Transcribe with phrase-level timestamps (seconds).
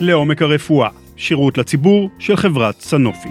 [0.00, 3.28] לעומק הרפואה, שירות לציבור של חברת סנופי.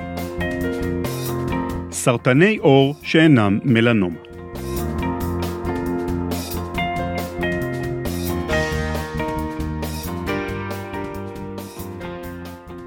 [1.92, 4.18] סרטני עור שאינם מלנומה.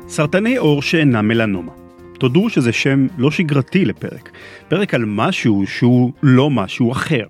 [0.09, 1.73] סרטני עור שאינם מלנומה.
[2.19, 4.31] תודו שזה שם לא שגרתי לפרק.
[4.69, 7.25] פרק על משהו שהוא לא משהו אחר.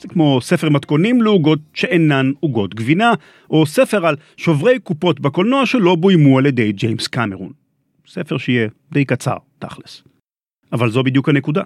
[0.00, 3.12] זה כמו ספר מתכונים לעוגות שאינן עוגות גבינה,
[3.50, 7.52] או ספר על שוברי קופות בקולנוע שלא בוימו על ידי ג'יימס קמרון.
[8.06, 10.02] ספר שיהיה די קצר, תכלס.
[10.72, 11.62] אבל זו בדיוק הנקודה.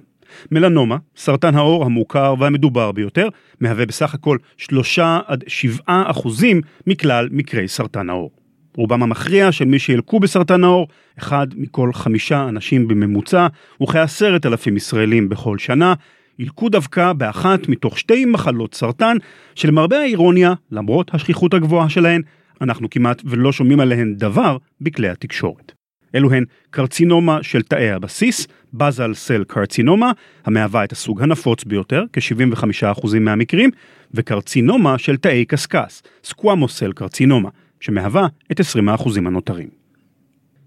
[0.51, 3.29] מלנומה, סרטן העור המוכר והמדובר ביותר,
[3.61, 8.31] מהווה בסך הכל 3 עד 7 אחוזים מכלל מקרי סרטן העור.
[8.77, 10.89] רובם המכריע של מי שילקו בסרטן העור,
[11.19, 13.47] אחד מכל חמישה אנשים בממוצע,
[13.83, 15.95] וכעשרת אלפים ישראלים בכל שנה,
[16.41, 19.17] ילקו דווקא באחת מתוך שתי מחלות סרטן,
[19.55, 22.23] שלמרבה האירוניה, למרות השכיחות הגבוהה שלהן,
[22.61, 25.73] אנחנו כמעט ולא שומעים עליהן דבר בכלי התקשורת.
[26.15, 30.13] אלו הן קרצינומה של תאי הבסיס, בזל סל קרצינומה,
[30.45, 33.71] המהווה את הסוג הנפוץ ביותר, כ-75% מהמקרים,
[34.15, 37.49] וקרצינומה של תאי קשקש, סקוואמוסל קרצינומה,
[37.81, 38.63] שמהווה את 20%
[39.17, 39.69] הנותרים.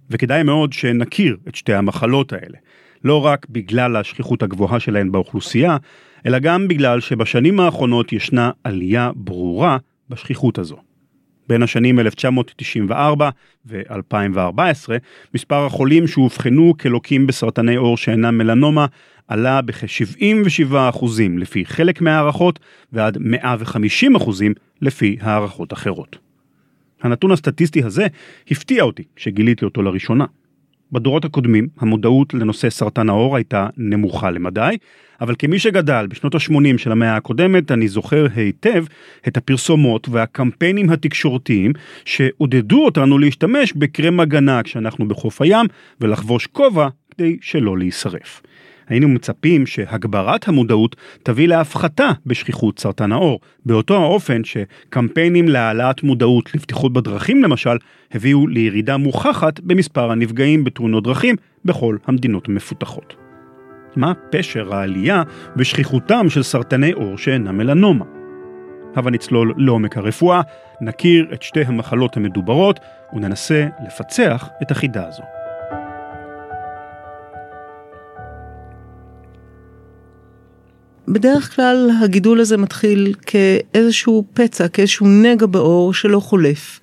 [0.09, 2.57] וכדאי מאוד שנכיר את שתי המחלות האלה,
[3.03, 5.77] לא רק בגלל השכיחות הגבוהה שלהן באוכלוסייה,
[6.25, 9.77] אלא גם בגלל שבשנים האחרונות ישנה עלייה ברורה
[10.09, 10.77] בשכיחות הזו.
[11.47, 13.29] בין השנים 1994
[13.65, 14.89] ו-2014,
[15.33, 18.85] מספר החולים שאובחנו כלוקים בסרטני עור שאינם מלנומה
[19.27, 21.05] עלה בכ-77%
[21.37, 22.59] לפי חלק מהערכות
[22.93, 24.29] ועד 150%
[24.81, 26.17] לפי הערכות אחרות.
[27.01, 28.07] הנתון הסטטיסטי הזה
[28.51, 30.25] הפתיע אותי כשגיליתי אותו לראשונה.
[30.93, 34.77] בדורות הקודמים המודעות לנושא סרטן העור הייתה נמוכה למדי,
[35.21, 38.85] אבל כמי שגדל בשנות ה-80 של המאה הקודמת, אני זוכר היטב
[39.27, 41.73] את הפרסומות והקמפיינים התקשורתיים
[42.05, 45.65] שעודדו אותנו להשתמש בקרם הגנה כשאנחנו בחוף הים
[46.01, 48.41] ולחבוש כובע כדי שלא להישרף.
[48.87, 56.93] היינו מצפים שהגברת המודעות תביא להפחתה בשכיחות סרטן העור, באותו האופן שקמפיינים להעלאת מודעות לבטיחות
[56.93, 57.77] בדרכים למשל,
[58.11, 61.35] הביאו לירידה מוכחת במספר הנפגעים בתאונות דרכים
[61.65, 63.15] בכל המדינות המפותחות.
[63.95, 65.23] מה פשר העלייה
[65.55, 68.05] בשכיחותם של סרטני עור שאינם מלנומה?
[68.95, 70.41] הבה נצלול לעומק הרפואה,
[70.81, 72.79] נכיר את שתי המחלות המדוברות
[73.13, 75.32] וננסה לפצח את החידה הזו.
[81.07, 86.79] בדרך כלל הגידול הזה מתחיל כאיזשהו פצע, כאיזשהו נגע בעור שלא חולף,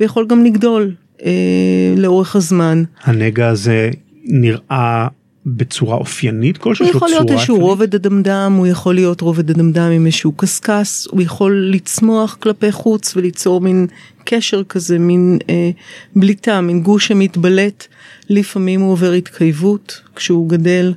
[0.00, 0.94] ויכול גם לגדול
[1.24, 2.82] אה, לאורך הזמן.
[3.04, 3.90] הנגע הזה
[4.24, 5.06] נראה
[5.46, 6.86] בצורה אופיינית כלשהי?
[6.86, 11.22] הוא יכול להיות איזשהו רובד אדמדם, הוא יכול להיות רובד אדמדם עם איזשהו קשקש, הוא
[11.22, 13.86] יכול לצמוח כלפי חוץ וליצור מין
[14.24, 15.70] קשר כזה, מין אה,
[16.16, 17.86] בליטה, מין גוש שמתבלט.
[18.30, 20.92] לפעמים הוא עובר התקייבות כשהוא גדל.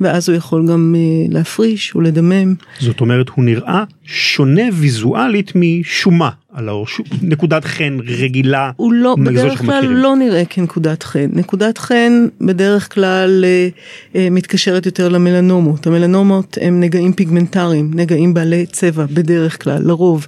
[0.00, 2.54] ואז הוא יכול גם uh, להפריש ולדמם.
[2.80, 7.00] זאת אומרת הוא נראה שונה ויזואלית משומה על העור, ש...
[7.22, 8.70] נקודת חן רגילה.
[8.76, 11.28] הוא לא, בדרך כלל לא נראה כנקודת חן.
[11.32, 15.86] נקודת חן בדרך כלל uh, uh, מתקשרת יותר למלנומות.
[15.86, 20.26] המלנומות הם נגעים פיגמנטריים, נגעים בעלי צבע בדרך כלל, לרוב.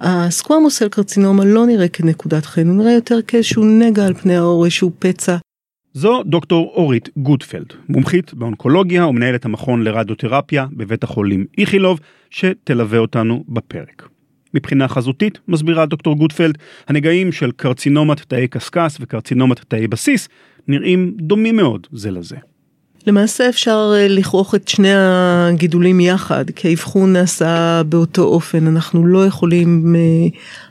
[0.00, 4.90] הסקוואמוסל קרצינומה לא נראה כנקודת חן, הוא נראה יותר כאיזשהו נגע על פני העור, איזשהו
[4.98, 5.36] פצע
[5.92, 12.00] זו דוקטור אורית גוטפלד, מומחית באונקולוגיה ומנהלת המכון לרדיותרפיה בבית החולים איכילוב,
[12.30, 14.08] שתלווה אותנו בפרק.
[14.54, 20.28] מבחינה חזותית, מסבירה דוקטור גוטפלד, הנגעים של קרצינומת תאי קשקש וקרצינומת תאי בסיס
[20.68, 22.36] נראים דומים מאוד זה לזה.
[23.06, 29.26] למעשה אפשר אה, לכרוך את שני הגידולים יחד, כי האבחון נעשה באותו אופן, אנחנו לא
[29.26, 30.00] יכולים אה,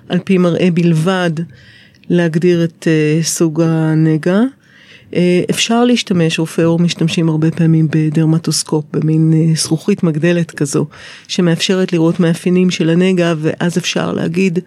[0.10, 1.32] על פי מראה בלבד
[2.10, 4.40] להגדיר את אה, סוג הנגע.
[5.14, 10.86] אה, אפשר להשתמש, רופאי עור משתמשים הרבה פעמים בדרמטוסקופ, במין אה, זכוכית מגדלת כזו,
[11.28, 14.60] שמאפשרת לראות מאפיינים של הנגע, ואז אפשר להגיד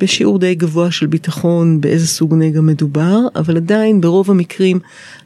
[0.00, 4.78] בשיעור די גבוה של ביטחון באיזה סוג נגע מדובר, אבל עדיין ברוב המקרים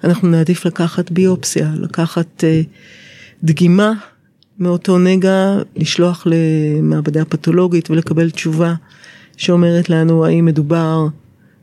[0.05, 2.67] אנחנו נעדיף לקחת ביופסיה, לקחת uh,
[3.45, 3.93] דגימה
[4.59, 8.75] מאותו נגע, לשלוח למעבדה פתולוגית ולקבל תשובה
[9.37, 11.07] שאומרת לנו האם מדובר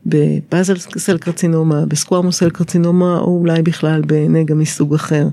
[0.08, 5.24] בבאזל סל קרצינומה, בסקווארמוסל קרצינומה, או אולי בכלל בנגע מסוג אחר.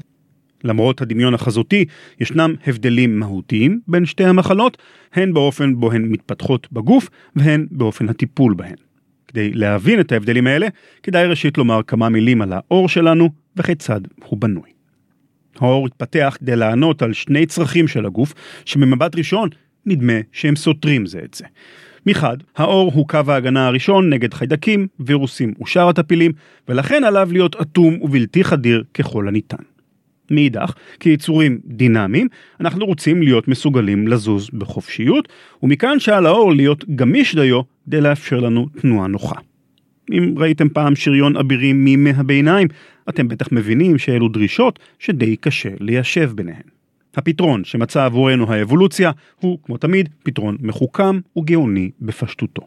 [0.64, 1.86] למרות הדמיון החזותי,
[2.20, 4.78] ישנם הבדלים מהותיים בין שתי המחלות,
[5.14, 8.76] הן באופן בו הן מתפתחות בגוף, והן באופן הטיפול בהן.
[9.28, 10.68] כדי להבין את ההבדלים האלה,
[11.04, 14.70] כדאי ראשית לומר כמה מילים על העור שלנו וכיצד הוא בנוי.
[15.60, 18.34] העור התפתח כדי לענות על שני צרכים של הגוף,
[18.66, 19.50] שממבט ראשון
[19.86, 21.46] נדמה שהם סותרים זה את זה.
[22.06, 26.32] מחד, האור הוא קו ההגנה הראשון נגד חיידקים, וירוסים ושאר הטפילים,
[26.68, 29.64] ולכן עליו להיות אטום ובלתי חדיר ככל הניתן.
[30.32, 32.28] מאידך, כיצורים דינמיים,
[32.60, 35.30] אנחנו רוצים להיות מסוגלים לזוז בחופשיות,
[35.64, 39.36] ומכאן שעל האור להיות גמיש דיו כדי לאפשר לנו תנועה נוחה.
[40.12, 42.68] אם ראיתם פעם שריון אבירים מימי הביניים,
[43.10, 46.75] אתם בטח מבינים שאלו דרישות שדי קשה ליישב ביניהן.
[47.16, 52.62] הפתרון שמצא עבורנו האבולוציה הוא, כמו תמיד, פתרון מחוכם וגאוני בפשטותו.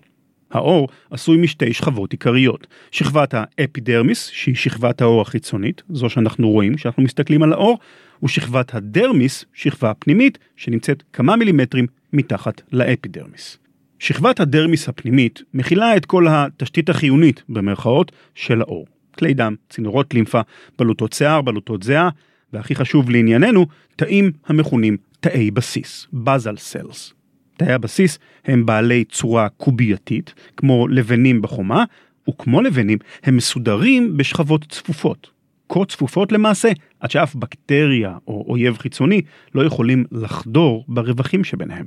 [0.50, 7.02] האור עשוי משתי שכבות עיקריות, שכבת האפידרמיס, שהיא שכבת האור החיצונית, זו שאנחנו רואים כשאנחנו
[7.02, 7.78] מסתכלים על האור,
[8.22, 13.58] ושכבת הדרמיס, שכבה פנימית, שנמצאת כמה מילימטרים מתחת לאפידרמיס.
[13.98, 18.86] שכבת הדרמיס הפנימית מכילה את כל התשתית החיונית, במרכאות, של האור.
[19.18, 20.40] כלי דם, צינורות לימפה,
[20.78, 22.08] בלוטות שיער, בלוטות זיעה,
[22.52, 23.66] והכי חשוב לענייננו,
[23.96, 27.14] תאים המכונים תאי בסיס, בזל סלס.
[27.56, 31.84] תאי הבסיס הם בעלי צורה קובייתית, כמו לבנים בחומה,
[32.28, 35.30] וכמו לבנים הם מסודרים בשכבות צפופות.
[35.68, 36.68] כה צפופות למעשה,
[37.00, 39.22] עד שאף בקטריה או אויב חיצוני
[39.54, 41.86] לא יכולים לחדור ברווחים שביניהם.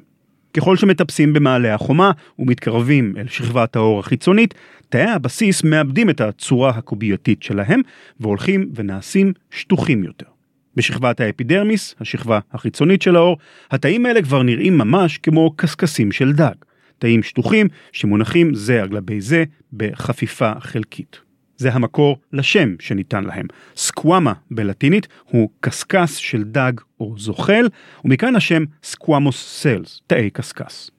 [0.54, 4.54] ככל שמטפסים במעלה החומה ומתקרבים אל שכבת האור החיצונית,
[4.90, 7.82] תאי הבסיס מאבדים את הצורה הקובייתית שלהם
[8.20, 10.31] והולכים ונעשים שטוחים יותר.
[10.76, 13.38] בשכבת האפידרמיס, השכבה החיצונית של האור,
[13.72, 16.56] התאים האלה כבר נראים ממש כמו קשקשים של דג.
[17.00, 21.20] תאים שטוחים שמונחים זה על גבי זה בחפיפה חלקית.
[21.58, 23.46] זה המקור לשם שניתן להם.
[23.76, 27.68] סקוואמה בלטינית הוא קשקש של דג או זוחל,
[28.06, 30.90] ומכאן השם סקוואמוס סלס, תאי קשקש.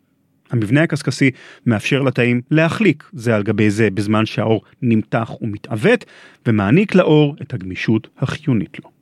[0.50, 1.30] המבנה הקשקשי
[1.66, 6.04] מאפשר לתאים להחליק זה על גבי זה בזמן שהאור נמתח ומתעוות,
[6.46, 9.01] ומעניק לאור את הגמישות החיונית לו.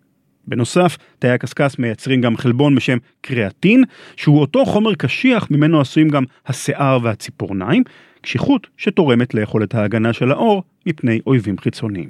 [0.51, 3.85] בנוסף, תאי הקשקש מייצרים גם חלבון בשם קריאטין,
[4.17, 7.83] שהוא אותו חומר קשיח ממנו עשויים גם השיער והציפורניים,
[8.21, 12.09] קשיחות שתורמת ליכולת ההגנה של האור מפני אויבים חיצוניים.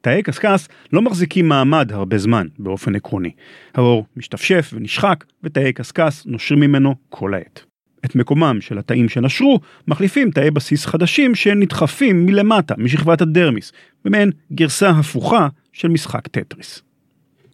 [0.00, 3.30] תאי קשקש לא מחזיקים מעמד הרבה זמן באופן עקרוני.
[3.74, 7.64] האור משתפשף ונשחק ותאי קשקש נושרים ממנו כל העת.
[8.04, 13.72] את מקומם של התאים שנשרו מחליפים תאי בסיס חדשים שנדחפים מלמטה, משכבת הדרמיס,
[14.04, 16.82] במעין גרסה הפוכה של משחק טטריס.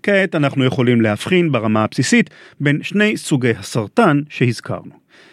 [0.08, 4.92] כעת אנחנו יכולים להבחין ברמה הבסיסית בין שני סוגי הסרטן שהזכרנו.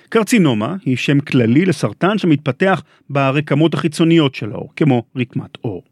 [0.10, 5.84] קרצינומה היא שם כללי לסרטן שמתפתח ברקמות החיצוניות של האור, כמו רקמת עור.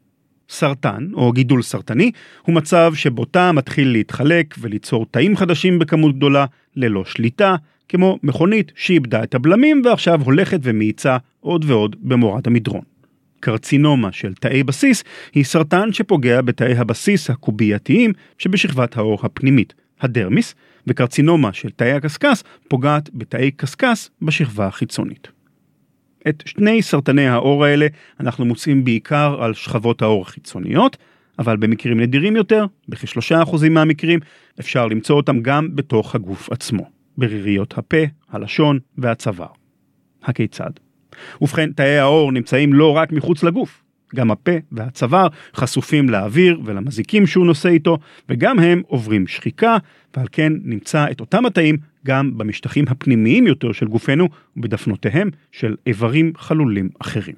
[0.48, 2.10] סרטן, או גידול סרטני,
[2.42, 6.44] הוא מצב שבו תא מתחיל להתחלק וליצור תאים חדשים בכמות גדולה
[6.76, 7.56] ללא שליטה,
[7.88, 12.93] כמו מכונית שאיבדה את הבלמים ועכשיו הולכת ומאיצה עוד ועוד במורד המדרון.
[13.44, 15.04] קרצינומה של תאי בסיס
[15.34, 20.54] היא סרטן שפוגע בתאי הבסיס הקובייתיים שבשכבת האור הפנימית, הדרמיס,
[20.86, 25.28] וקרצינומה של תאי הקשקש פוגעת בתאי קשקש בשכבה החיצונית.
[26.28, 27.86] את שני סרטני האור האלה
[28.20, 30.96] אנחנו מוצאים בעיקר על שכבות האור החיצוניות,
[31.38, 34.20] אבל במקרים נדירים יותר, בכשלושה אחוזים מהמקרים,
[34.60, 39.48] אפשר למצוא אותם גם בתוך הגוף עצמו, בריריות הפה, הלשון והצוואר.
[40.22, 40.83] הכיצד?
[41.40, 43.82] ובכן, תאי העור נמצאים לא רק מחוץ לגוף,
[44.14, 49.76] גם הפה והצוואר חשופים לאוויר ולמזיקים שהוא נושא איתו, וגם הם עוברים שחיקה,
[50.16, 51.76] ועל כן נמצא את אותם התאים
[52.06, 57.34] גם במשטחים הפנימיים יותר של גופנו ובדפנותיהם של איברים חלולים אחרים.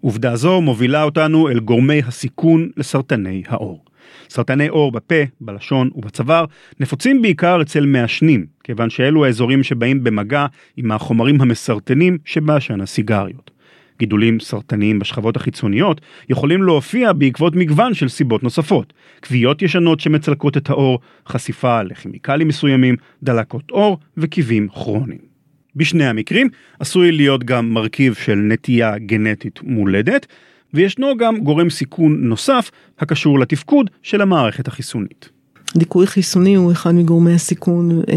[0.00, 3.84] עובדה זו מובילה אותנו אל גורמי הסיכון לסרטני העור.
[4.28, 6.44] סרטני עור בפה, בלשון ובצוואר
[6.80, 10.46] נפוצים בעיקר אצל מעשנים, כיוון שאלו האזורים שבאים במגע
[10.76, 13.50] עם החומרים המסרטנים שבעשן הסיגריות.
[13.98, 18.92] גידולים סרטניים בשכבות החיצוניות יכולים להופיע בעקבות מגוון של סיבות נוספות,
[19.26, 20.98] כוויות ישנות שמצלקות את העור,
[21.28, 25.28] חשיפה לכימיקלים מסוימים, דלקות עור וקיבים כרוניים.
[25.76, 26.48] בשני המקרים
[26.80, 30.26] עשוי להיות גם מרכיב של נטייה גנטית מולדת,
[30.74, 35.28] וישנו גם גורם סיכון נוסף הקשור לתפקוד של המערכת החיסונית.
[35.76, 38.14] דיכוי חיסוני הוא אחד מגורמי הסיכון אה,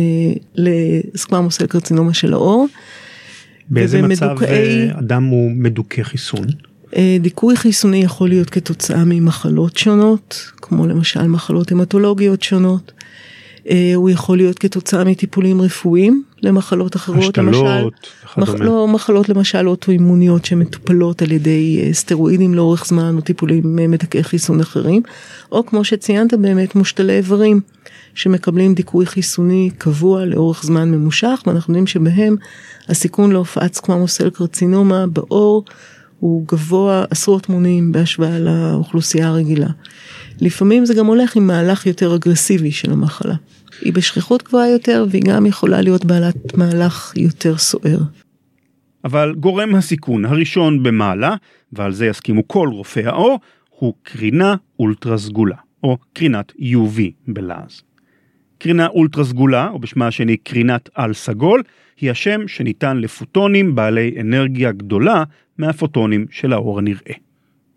[0.55, 2.67] לסקוואמוס קרצינומה של העור.
[3.69, 6.45] באיזה מצב אה, אדם הוא מדוכא חיסון?
[6.95, 12.91] אה, דיכוי חיסוני יכול להיות כתוצאה ממחלות שונות, כמו למשל מחלות המטולוגיות שונות.
[13.69, 17.93] אה, הוא יכול להיות כתוצאה מטיפולים רפואיים למחלות אחרות, השתלות,
[18.37, 24.59] מח, לא, מחלות למשל אוטואימוניות שמטופלות על ידי סטרואידים לאורך זמן או טיפולים מדכאי חיסון
[24.59, 25.01] אחרים,
[25.51, 27.61] או כמו שציינת באמת מושתלי איברים.
[28.13, 32.35] שמקבלים דיכוי חיסוני קבוע לאורך זמן ממושך, ואנחנו יודעים שבהם
[32.89, 35.65] הסיכון להופעת סקוואמוסל קרצינומה בעור
[36.19, 39.67] הוא גבוה עשרות מונים בהשוואה לאוכלוסייה הרגילה.
[40.41, 43.35] לפעמים זה גם הולך עם מהלך יותר אגרסיבי של המחלה.
[43.81, 47.99] היא בשכיחות גבוהה יותר והיא גם יכולה להיות בעלת מהלך יותר סוער.
[49.03, 51.35] אבל גורם הסיכון הראשון במעלה,
[51.73, 57.81] ועל זה יסכימו כל רופאי האור, הוא קרינה אולטרה סגולה, או קרינת UV בלעז.
[58.57, 61.63] קרינה אולטרה סגולה, או בשמה השני קרינת על סגול,
[62.01, 65.23] היא השם שניתן לפוטונים בעלי אנרגיה גדולה
[65.57, 67.13] מהפוטונים של האור הנראה.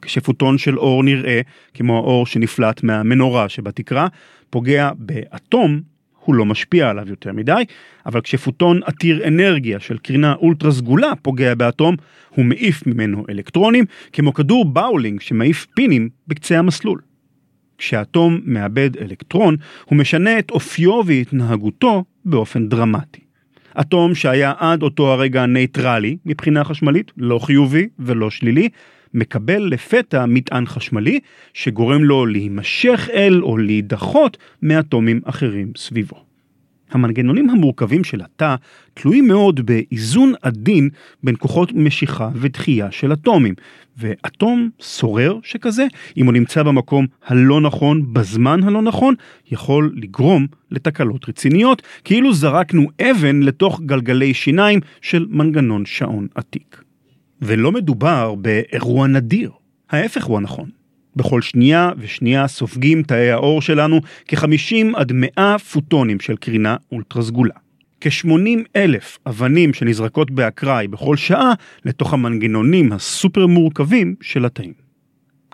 [0.05, 1.41] כשפוטון של אור נראה,
[1.75, 4.07] כמו האור שנפלט מהמנורה שבתקרה,
[4.51, 5.81] פוגע באטום,
[6.25, 7.63] הוא לא משפיע עליו יותר מדי,
[8.07, 11.97] אבל כשפוטון עתיר אנרגיה של קרינה אולטרה סגולה פוגע באטום,
[12.29, 17.01] הוא מעיף ממנו אלקטרונים, כמו כדור באולינג שמעיף פינים בקצה המסלול.
[17.79, 23.21] כשאטום מאבד אלקטרון, הוא משנה את אופיו והתנהגותו באופן דרמטי.
[23.81, 28.69] אטום שהיה עד אותו הרגע נייטרלי מבחינה חשמלית, לא חיובי ולא שלילי,
[29.15, 31.21] מקבל לפתע מטען חשמלי
[31.55, 36.25] שגורם לו להימשך אל או להידחות מאטומים אחרים סביבו.
[36.95, 38.55] המנגנונים המורכבים של התא
[38.95, 40.89] תלויים מאוד באיזון עדין
[41.23, 43.55] בין כוחות משיכה ודחייה של אטומים,
[43.97, 49.15] ואטום סורר שכזה, אם הוא נמצא במקום הלא נכון בזמן הלא נכון,
[49.51, 56.85] יכול לגרום לתקלות רציניות, כאילו זרקנו אבן לתוך גלגלי שיניים של מנגנון שעון עתיק.
[57.47, 59.51] ולא מדובר באירוע נדיר,
[59.91, 60.71] ההפך הוא הנכון.
[61.17, 67.55] בכל שנייה ושנייה סופגים תאי האור שלנו כ-50 עד 100 פוטונים של קרינה אולטרה סגולה.
[68.01, 71.53] כ-80 אלף אבנים שנזרקות באקראי בכל שעה
[71.85, 74.84] לתוך המנגנונים הסופר מורכבים של התאים.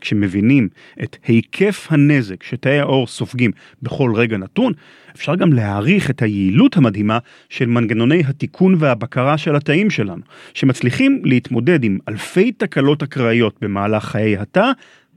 [0.00, 0.68] כשמבינים
[1.02, 3.50] את היקף הנזק שתאי האור סופגים
[3.82, 4.72] בכל רגע נתון,
[5.14, 10.22] אפשר גם להעריך את היעילות המדהימה של מנגנוני התיקון והבקרה של התאים שלנו,
[10.54, 14.70] שמצליחים להתמודד עם אלפי תקלות אקראיות במהלך חיי התא,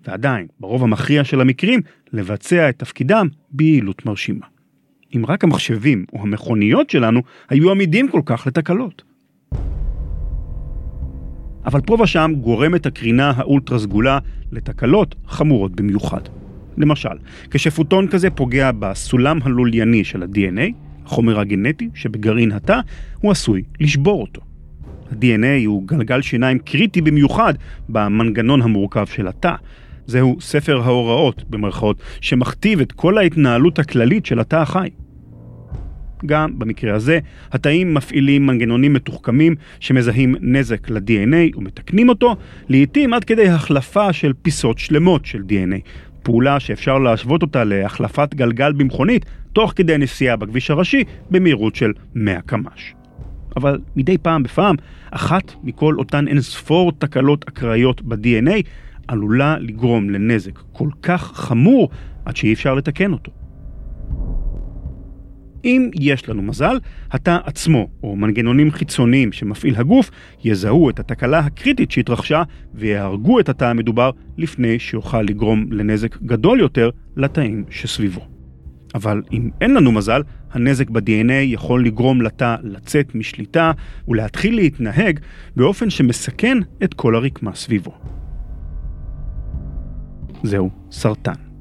[0.07, 1.81] ועדיין, ברוב המכריע של המקרים,
[2.13, 4.45] לבצע את תפקידם ביעילות מרשימה.
[5.15, 9.03] אם רק המחשבים או המכוניות שלנו היו עמידים כל כך לתקלות.
[11.65, 14.19] אבל פה ושם גורמת הקרינה האולטרה סגולה
[14.51, 16.21] לתקלות חמורות במיוחד.
[16.77, 17.17] למשל,
[17.51, 20.73] כשפוטון כזה פוגע בסולם הלולייני של ה-DNA,
[21.05, 22.79] החומר הגנטי שבגרעין התא,
[23.21, 24.41] הוא עשוי לשבור אותו.
[25.11, 27.53] ה-DNA הוא גלגל שיניים קריטי במיוחד
[27.89, 29.55] במנגנון המורכב של התא.
[30.05, 34.89] זהו ספר ההוראות, במרכאות, שמכתיב את כל ההתנהלות הכללית של התא החי.
[36.25, 37.19] גם במקרה הזה,
[37.51, 42.35] התאים מפעילים מנגנונים מתוחכמים שמזהים נזק ל-DNA ומתקנים אותו,
[42.69, 45.79] לעיתים עד כדי החלפה של פיסות שלמות של DNA,
[46.23, 52.41] פעולה שאפשר להשוות אותה להחלפת גלגל במכונית תוך כדי נסיעה בכביש הראשי במהירות של 100
[52.41, 52.93] קמ"ש.
[53.57, 54.75] אבל מדי פעם בפעם,
[55.11, 58.61] אחת מכל אותן אינספור תקלות אקראיות ב-DNA
[59.07, 61.89] עלולה לגרום לנזק כל כך חמור
[62.25, 63.31] עד שאי אפשר לתקן אותו.
[65.65, 66.77] אם יש לנו מזל,
[67.11, 70.11] התא עצמו, או מנגנונים חיצוניים שמפעיל הגוף,
[70.43, 72.43] יזהו את התקלה הקריטית שהתרחשה
[72.73, 78.27] ויהרגו את התא המדובר לפני שיוכל לגרום לנזק גדול יותר לתאים שסביבו.
[78.95, 83.71] אבל אם אין לנו מזל, הנזק ב-DNA יכול לגרום לתא לצאת משליטה
[84.07, 85.19] ולהתחיל להתנהג
[85.55, 87.93] באופן שמסכן את כל הרקמה סביבו.
[90.43, 91.52] זהו סרטן.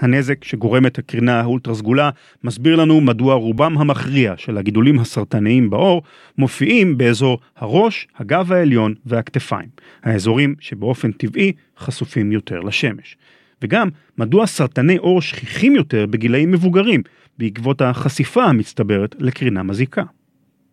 [0.00, 2.10] הנזק שגורמת הקרינה האולטרה סגולה
[2.44, 6.02] מסביר לנו מדוע רובם המכריע של הגידולים הסרטניים בעור
[6.38, 9.68] מופיעים באזור הראש, הגב העליון והכתפיים,
[10.02, 13.16] האזורים שבאופן טבעי חשופים יותר לשמש.
[13.62, 13.88] וגם
[14.18, 17.02] מדוע סרטני עור שכיחים יותר בגילאים מבוגרים,
[17.38, 20.02] בעקבות החשיפה המצטברת לקרינה מזיקה.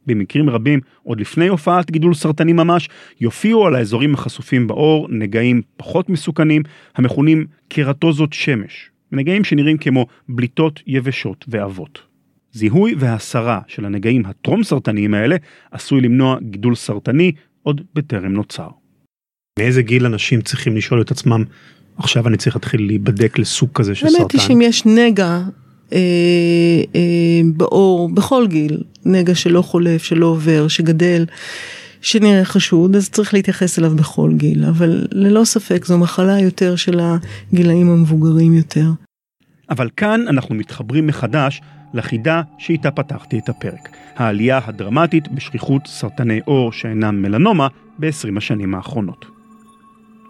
[0.08, 2.90] במקרים רבים, עוד לפני הופעת גידול סרטני ממש,
[3.22, 6.64] יופיעו על האזורים החשופים בעור נגעים פחות מסוכנים,
[6.96, 12.00] המכונים קרטוזות שמש, נגעים שנראים כמו בליטות יבשות ואבות.
[12.54, 15.36] זיהוי והסרה של הנגעים הטרום סרטניים האלה
[15.72, 17.32] עשוי למנוע גידול סרטני
[17.64, 18.68] עוד בטרם נוצר.
[19.60, 21.44] מאיזה גיל אנשים צריכים לשאול את עצמם
[21.98, 24.22] עכשיו אני צריך להתחיל להיבדק לסוג כזה של סרטן?
[24.22, 25.42] האמת היא שאם יש נגע
[25.94, 26.00] אה,
[26.96, 31.26] אה, בעור בכל גיל, נגע שלא חולף, שלא עובר, שגדל,
[32.04, 37.00] שנראה חשוד, אז צריך להתייחס אליו בכל גיל, אבל ללא ספק זו מחלה יותר של
[37.00, 38.92] הגילאים המבוגרים יותר.
[39.70, 41.62] אבל כאן אנחנו מתחברים מחדש
[41.94, 47.68] לחידה שאיתה פתחתי את הפרק, העלייה הדרמטית בשכיחות סרטני עור שאינם מלנומה
[48.00, 49.26] ב-20 השנים האחרונות.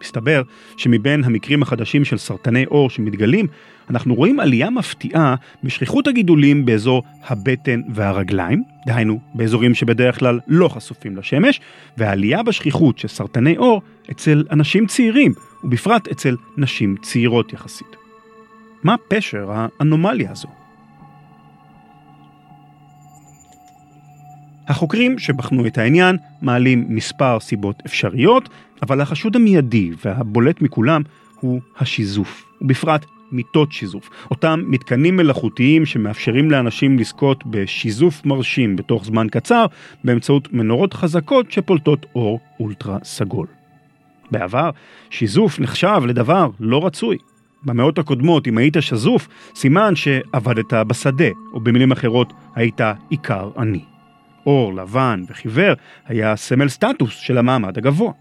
[0.04, 0.42] מסתבר
[0.78, 3.48] שמבין המקרים החדשים של סרטני עור שמתגלים,
[3.90, 11.18] אנחנו רואים עלייה מפתיעה בשכיחות הגידולים באזור הבטן והרגליים, דהיינו באזורים שבדרך כלל לא חשופים
[11.18, 11.62] לשמש,
[11.98, 13.82] ועלייה בשכיחות של סרטני עור
[14.12, 15.34] אצל אנשים צעירים,
[15.64, 17.96] ובפרט אצל נשים צעירות יחסית.
[18.84, 20.63] מה פשר האנומליה הזו?
[24.68, 28.50] החוקרים שבחנו את העניין מעלים מספר סיבות אפשריות,
[28.82, 31.02] אבל החשוד המיידי והבולט מכולם
[31.40, 39.28] הוא השיזוף, ובפרט מיטות שיזוף, אותם מתקנים מלאכותיים שמאפשרים לאנשים לזכות בשיזוף מרשים בתוך זמן
[39.32, 39.66] קצר
[40.04, 43.48] באמצעות מנורות חזקות שפולטות אור אולטרה סגול.
[44.32, 44.70] בעבר,
[45.10, 47.18] שיזוף נחשב לדבר לא רצוי.
[47.66, 53.93] במאות הקודמות, אם היית שזוף, סימן שעבדת בשדה, או במילים אחרות, היית עיקר עני.
[54.46, 55.74] אור לבן וחיוור
[56.08, 58.12] היה סמל סטטוס של המעמד הגבוה.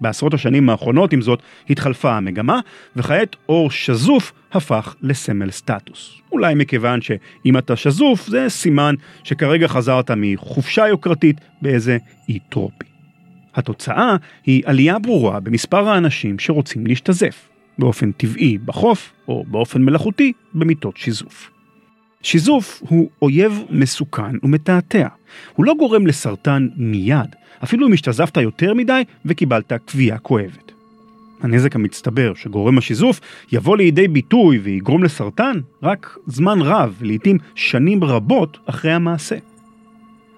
[0.00, 2.60] בעשרות השנים האחרונות, עם זאת, התחלפה המגמה,
[2.96, 6.14] וכעת אור שזוף הפך לסמל סטטוס.
[6.32, 8.94] אולי מכיוון שאם אתה שזוף, זה סימן
[9.24, 12.84] שכרגע חזרת מחופשה יוקרתית באיזה אי טרופי.
[13.54, 14.16] התוצאה
[14.46, 21.57] היא עלייה ברורה במספר האנשים שרוצים להשתזף, באופן טבעי בחוף, או באופן מלאכותי במיטות שיזוף.
[22.22, 25.08] שיזוף הוא אויב מסוכן ומתעתע.
[25.54, 30.72] הוא לא גורם לסרטן מיד, אפילו אם השתזפת יותר מדי וקיבלת כוויה כואבת.
[31.42, 33.20] הנזק המצטבר שגורם השיזוף
[33.52, 39.36] יבוא לידי ביטוי ויגרום לסרטן רק זמן רב, לעתים שנים רבות אחרי המעשה.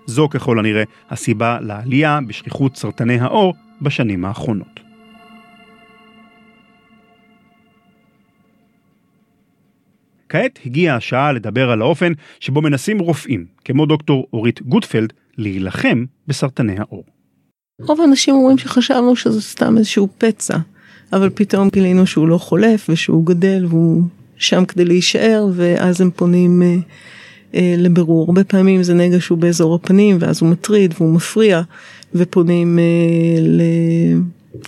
[0.06, 4.89] זו ככל הנראה הסיבה לעלייה בשכיחות סרטני העור בשנים האחרונות.
[10.30, 16.74] כעת הגיעה השעה לדבר על האופן שבו מנסים רופאים, כמו דוקטור אורית גוטפלד, להילחם בסרטני
[16.78, 17.04] העור.
[17.80, 20.56] רוב האנשים אומרים שחשבנו שזה סתם איזשהו פצע,
[21.12, 24.02] אבל פתאום גילינו שהוא לא חולף ושהוא גדל והוא
[24.36, 26.76] שם כדי להישאר, ואז הם פונים אה,
[27.54, 28.24] אה, לבירור.
[28.26, 31.62] הרבה פעמים זה נגע שהוא באזור הפנים, ואז הוא מטריד והוא מפריע,
[32.14, 33.62] ופונים אה, ל...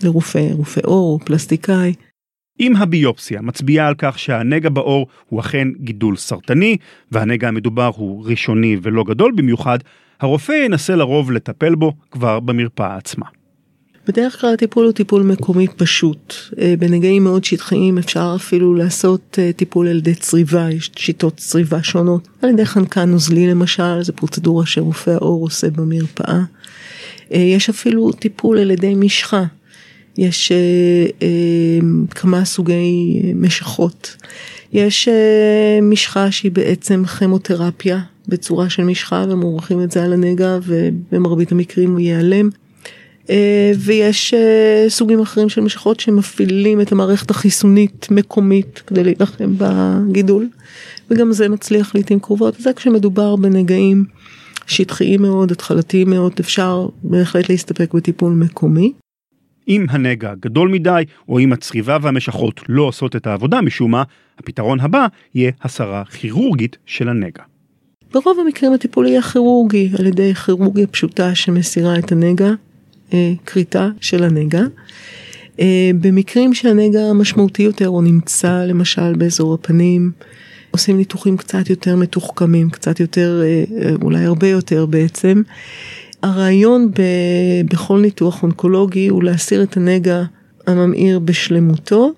[0.02, 1.94] לרופא, רופא עור פלסטיקאי.
[2.62, 6.76] אם הביופסיה מצביעה על כך שהנגע בעור הוא אכן גידול סרטני,
[7.12, 9.78] והנגע המדובר הוא ראשוני ולא גדול במיוחד,
[10.20, 13.26] הרופא ינסה לרוב לטפל בו כבר במרפאה עצמה.
[14.08, 16.34] בדרך כלל הטיפול הוא טיפול מקומי פשוט.
[16.58, 21.82] אה, בנגעים מאוד שטחיים אפשר אפילו לעשות אה, טיפול על ידי צריבה, יש שיטות צריבה
[21.82, 22.28] שונות.
[22.42, 26.40] על ידי חנקן נוזלי למשל, זו פרוצדורה שרופא העור עושה במרפאה.
[27.32, 29.44] אה, יש אפילו טיפול על ידי משחה.
[30.18, 30.52] יש
[32.10, 34.16] כמה סוגי משחות.
[34.72, 35.08] יש
[35.82, 42.00] משחה שהיא בעצם כימותרפיה בצורה של משחה ומורחים את זה על הנגע ובמרבית המקרים הוא
[42.00, 42.48] ייעלם.
[43.30, 50.48] אה, ויש אה, סוגים אחרים של משחות שמפעילים את המערכת החיסונית מקומית כדי להילחם בגידול
[51.10, 54.04] וגם זה מצליח לעיתים קרובות זה כשמדובר בנגעים
[54.66, 58.92] שטחיים מאוד התחלתיים מאוד אפשר בהחלט להסתפק בטיפול מקומי.
[59.68, 64.02] אם הנגע גדול מדי או אם הצריבה והמשחות לא עושות את העבודה משום מה
[64.38, 67.42] הפתרון הבא יהיה הסרה כירורגית של הנגע.
[68.12, 72.50] ברוב המקרים הטיפול יהיה כירורגי על ידי כירורגיה פשוטה שמסירה את הנגע
[73.14, 74.62] אה, כריתה של הנגע.
[75.60, 80.10] אה, במקרים שהנגע משמעותי יותר או נמצא למשל באזור הפנים,
[80.70, 85.42] עושים ניתוחים קצת יותר מתוחכמים, קצת יותר, אה, אולי הרבה יותר בעצם.
[86.22, 87.02] הרעיון ב,
[87.70, 90.22] בכל ניתוח אונקולוגי הוא להסיר את הנגע
[90.66, 92.12] הממאיר בשלמותו,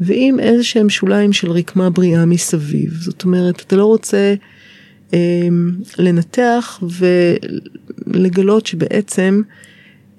[0.00, 2.92] ועם איזה שהם שוליים של רקמה בריאה מסביב.
[3.00, 4.34] זאת אומרת, אתה לא רוצה
[5.14, 5.48] אה,
[5.98, 6.82] לנתח
[8.06, 9.42] ולגלות שבעצם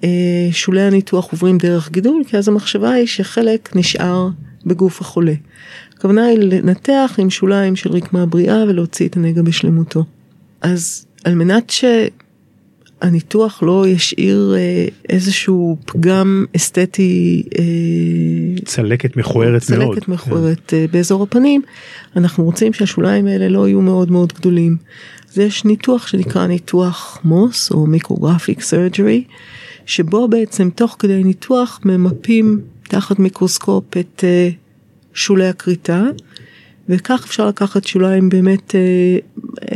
[0.04, 4.28] אה, שולי הניתוח עוברים דרך גידול, כי אז המחשבה היא שחלק נשאר
[4.66, 5.34] בגוף החולה.
[5.96, 10.04] הכוונה היא לנתח עם שוליים של רקמה בריאה ולהוציא את הנגע בשלמותו.
[10.60, 11.70] אז על מנת
[13.02, 17.64] שהניתוח לא ישאיר אה, איזשהו פגם אסתטי, אה,
[18.64, 20.86] צלקת מכוערת צלקת מאוד, צלקת מכוערת כן.
[20.92, 21.62] באזור הפנים,
[22.16, 24.76] אנחנו רוצים שהשוליים האלה לא יהיו מאוד מאוד גדולים.
[25.30, 29.24] אז יש ניתוח שנקרא ניתוח מוס או מיקרוגרפיק סרג'רי.
[29.86, 34.48] שבו בעצם תוך כדי ניתוח ממפים תחת מיקרוסקופ את אה,
[35.14, 36.02] שולי הכריתה,
[36.90, 39.18] וכך אפשר לקחת שוליים באמת, אה,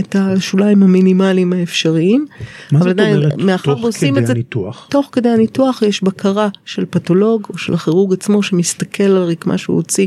[0.00, 2.26] את השוליים המינימליים האפשריים.
[2.72, 4.86] מה זאת אומרת תוך כדי את הניתוח?
[4.90, 9.76] תוך כדי הניתוח יש בקרה של פתולוג או של הכירורג עצמו שמסתכל על רקמה שהוא
[9.76, 10.06] הוציא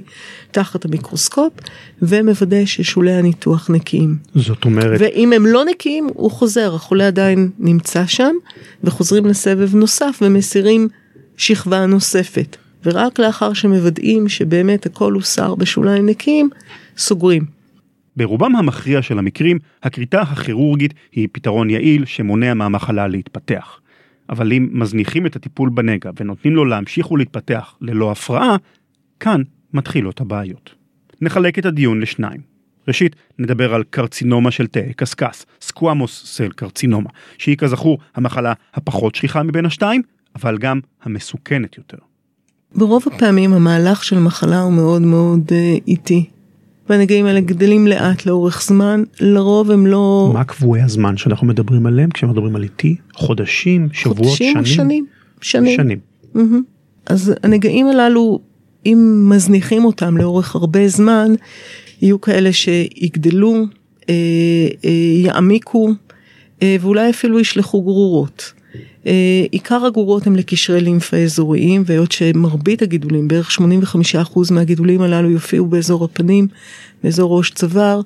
[0.52, 1.54] תחת המיקרוסקופ
[2.02, 4.16] ומוודא ששולי הניתוח נקיים.
[4.36, 5.02] זאת אומרת...
[5.02, 8.36] ואם הם לא נקיים הוא חוזר, החולה עדיין נמצא שם
[8.84, 10.88] וחוזרים לסבב נוסף ומסירים
[11.38, 12.58] שכבה נוספת.
[12.86, 16.50] ורק לאחר שמוודאים שבאמת הכל הוסר בשוליים נקיים,
[16.98, 17.46] סוגרים.
[18.16, 23.80] ברובם המכריע של המקרים, הכריתה הכירורגית היא פתרון יעיל שמונע מהמחלה להתפתח.
[24.30, 28.56] אבל אם מזניחים את הטיפול בנגע ונותנים לו להמשיך ולהתפתח ללא הפרעה,
[29.20, 29.42] כאן
[29.74, 30.76] מתחילות הבעיות.
[31.22, 32.42] נחלק את הדיון לשניים.
[32.88, 39.44] ראשית, נדבר על קרצינומה של תאי קשקש, סקוואמוס סל קרצינומה, שהיא כזכור המחלה הפחות שכיחה
[39.44, 40.02] מבין השתיים,
[40.36, 41.98] אבל גם המסוכנת יותר.
[42.76, 46.30] ברוב הפעמים המהלך של מחלה הוא מאוד מאוד אה, איטי.
[46.90, 50.32] והנגעים האלה גדלים לאט לאורך זמן, לרוב הם לא...
[50.34, 52.96] מה קבועי הזמן שאנחנו מדברים עליהם כשמדברים על איטי?
[53.14, 54.66] חודשים, שבועות, חודשים שנים?
[54.66, 55.06] שנים.
[55.42, 55.78] שנים.
[55.78, 56.00] שנים.
[56.34, 56.62] מהמם.
[57.06, 58.40] אז הנגעים הללו,
[58.86, 61.34] אם מזניחים אותם לאורך הרבה זמן,
[62.02, 63.66] יהיו כאלה שיגדלו,
[64.10, 64.14] אה,
[64.86, 64.92] אה,
[65.24, 65.90] יעמיקו,
[66.62, 68.54] אה, ואולי אפילו ישלחו גרורות.
[69.08, 75.66] אה, עיקר הגרורות הם לקשרי לימפה אזוריים, והיות שמרבית הגידולים, בערך 85% מהגידולים הללו יופיעו
[75.66, 76.48] באזור הפנים,
[77.04, 78.02] באזור ראש צוואר,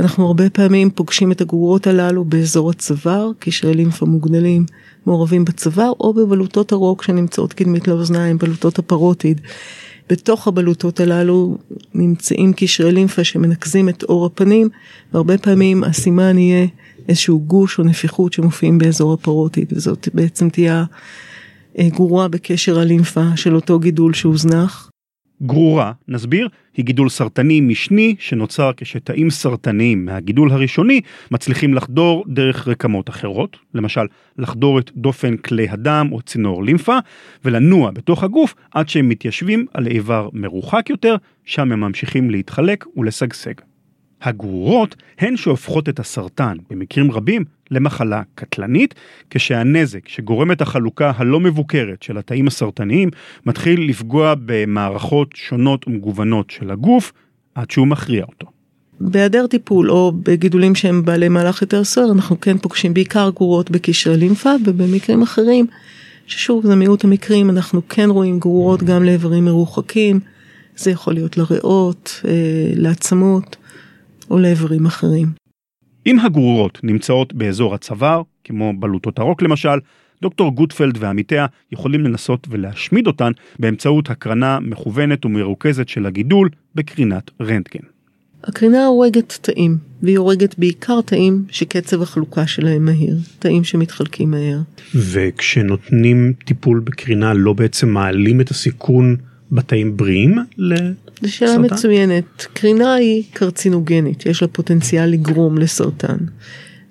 [0.00, 4.66] אנחנו הרבה פעמים פוגשים את הגרורות הללו באזור הצוואר, קשרי לימפה מוגדלים
[5.06, 9.40] מעורבים בצוואר, או בבלוטות הרוק שנמצאות קדמית לאוזניים, בלוטות הפרוטיד.
[10.10, 11.58] בתוך הבלוטות הללו
[11.94, 14.68] נמצאים קשרי לימפה שמנקזים את עור הפנים,
[15.12, 16.66] והרבה פעמים הסימן יהיה
[17.08, 20.84] איזשהו גוש או נפיחות שמופיעים באזור הפרוטיד, וזאת בעצם תהיה
[21.80, 24.90] גרורה בקשר הלימפה של אותו גידול שהוזנח.
[25.42, 33.08] גרורה, נסביר, היא גידול סרטני משני שנוצר כשתאים סרטניים מהגידול הראשוני מצליחים לחדור דרך רקמות
[33.08, 34.06] אחרות, למשל
[34.38, 36.98] לחדור את דופן כלי הדם או צינור לימפה
[37.44, 43.67] ולנוע בתוך הגוף עד שהם מתיישבים על איבר מרוחק יותר, שם הם ממשיכים להתחלק ולשגשג.
[44.22, 48.94] הגרורות הן שהופכות את הסרטן במקרים רבים למחלה קטלנית,
[49.30, 53.10] כשהנזק שגורמת החלוקה הלא מבוקרת של התאים הסרטניים
[53.46, 57.12] מתחיל לפגוע במערכות שונות ומגוונות של הגוף
[57.54, 58.46] עד שהוא מכריע אותו.
[59.00, 64.16] בהיעדר טיפול או בגידולים שהם בעלי מהלך יותר סוער אנחנו כן פוגשים בעיקר גרורות בקשרי
[64.16, 65.66] לימפה ובמקרים אחרים
[66.26, 70.20] ששוב זה מיעוט המקרים אנחנו כן רואים גרורות גם לאיברים מרוחקים
[70.76, 72.20] זה יכול להיות לריאות,
[72.74, 73.56] לעצמות
[74.30, 75.28] או לאיברים אחרים.
[76.06, 79.78] אם הגרורות נמצאות באזור הצוואר, כמו בלוטות הרוק למשל,
[80.22, 87.84] דוקטור גוטפלד ועמיתיה יכולים לנסות ולהשמיד אותן באמצעות הקרנה מכוונת ומרוכזת של הגידול בקרינת רנטגן.
[88.44, 94.58] הקרינה הורגת תאים, והיא הורגת בעיקר תאים שקצב החלוקה שלהם מהיר, תאים שמתחלקים מהר.
[94.94, 99.16] וכשנותנים טיפול בקרינה לא בעצם מעלים את הסיכון
[99.52, 101.07] בתאים בריאים לסרטן?
[101.22, 102.46] זו שאלה מצוינת.
[102.52, 106.16] קרינה היא קרצינוגנית, יש לה פוטנציאל לגרום לסרטן.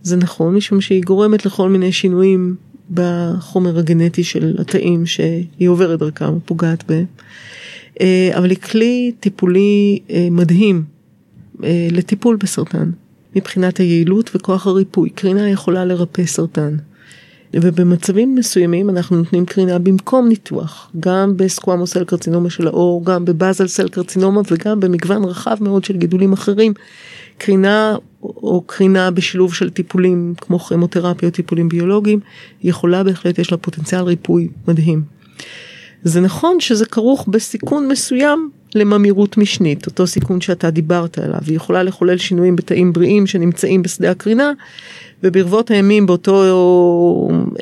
[0.03, 2.55] זה נכון משום שהיא גורמת לכל מיני שינויים
[2.93, 7.05] בחומר הגנטי של התאים שהיא עוברת דרכם ופוגעת בהם.
[8.37, 9.99] אבל היא כלי טיפולי
[10.31, 10.83] מדהים
[11.91, 12.91] לטיפול בסרטן
[13.35, 15.09] מבחינת היעילות וכוח הריפוי.
[15.09, 16.77] קרינה יכולה לרפא סרטן.
[17.53, 23.67] ובמצבים מסוימים אנחנו נותנים קרינה במקום ניתוח, גם בסקוואמוס סל קרצינומה של העור, גם בבאזל
[23.67, 26.73] סל קרצינומה וגם במגוון רחב מאוד של גידולים אחרים.
[27.37, 32.19] קרינה או קרינה בשילוב של טיפולים כמו כימותרפיה או טיפולים ביולוגיים,
[32.63, 35.01] יכולה בהחלט, יש לה פוטנציאל ריפוי מדהים.
[36.03, 41.83] זה נכון שזה כרוך בסיכון מסוים לממירות משנית, אותו סיכון שאתה דיברת עליו, היא יכולה
[41.83, 44.51] לחולל שינויים בתאים בריאים שנמצאים בשדה הקרינה.
[45.23, 46.43] וברבות הימים באותו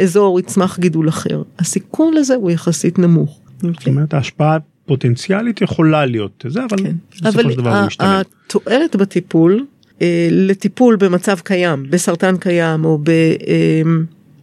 [0.04, 1.42] אזור יצמח גידול אחר.
[1.60, 3.40] הסיכון לזה הוא יחסית נמוך.
[3.62, 6.96] זאת אומרת ההשפעה הפוטנציאלית יכולה להיות זה אבל כן.
[7.12, 8.22] בסופו של דבר זה משתנה.
[8.48, 9.66] התועלת בטיפול
[10.02, 13.82] אה, לטיפול במצב קיים בסרטן קיים או, ב, אה,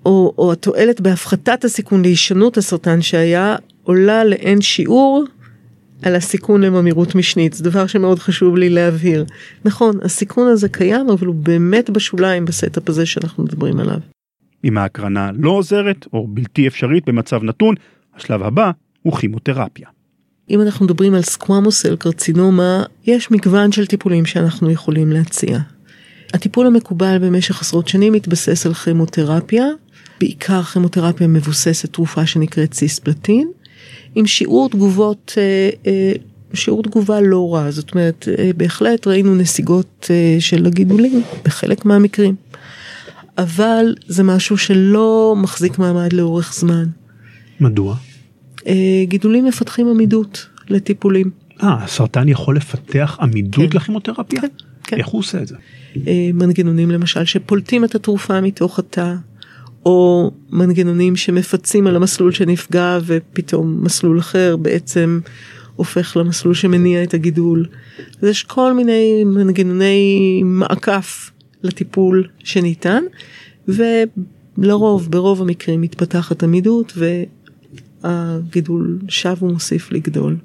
[0.06, 5.24] או, או התועלת בהפחתת הסיכון להישנות הסרטן שהיה עולה לאין שיעור
[6.02, 9.24] על הסיכון לממאירות משנית, זה דבר שמאוד חשוב לי להבהיר.
[9.64, 13.98] נכון, הסיכון הזה קיים, אבל הוא באמת בשוליים ב setup הזה שאנחנו מדברים עליו.
[14.64, 17.74] אם ההקרנה לא עוזרת או בלתי אפשרית במצב נתון,
[18.16, 18.70] השלב הבא
[19.02, 19.88] הוא כימותרפיה.
[20.50, 25.58] אם אנחנו מדברים על squamous cell carcinoma, יש מגוון של טיפולים שאנחנו יכולים להציע.
[26.34, 29.66] הטיפול המקובל במשך עשרות שנים מתבסס על כימותרפיה,
[30.20, 33.50] בעיקר כימותרפיה מבוססת תרופה שנקראת סיספלטין.
[34.14, 35.34] עם שיעור תגובות,
[36.54, 42.34] שיעור תגובה לא רע, זאת אומרת, בהחלט ראינו נסיגות של הגידולים בחלק מהמקרים.
[43.38, 46.84] אבל זה משהו שלא מחזיק מעמד לאורך זמן.
[47.60, 47.96] מדוע?
[49.04, 51.30] גידולים מפתחים עמידות לטיפולים.
[51.62, 53.76] אה, הסרטן יכול לפתח עמידות כן.
[53.76, 54.40] לכימותרפיה?
[54.40, 54.48] כן,
[54.84, 54.96] כן.
[54.96, 55.56] איך הוא עושה את זה?
[56.34, 59.14] מנגנונים למשל שפולטים את התרופה מתוך התא,
[59.86, 65.20] או מנגנונים שמפצים על המסלול שנפגע ופתאום מסלול אחר בעצם
[65.76, 67.66] הופך למסלול שמניע את הגידול.
[68.22, 71.30] אז יש כל מיני מנגנוני מעקף
[71.62, 73.02] לטיפול שניתן
[73.68, 76.92] ולרוב ברוב המקרים מתפתחת עמידות
[78.04, 80.36] והגידול שב ומוסיף לגדול.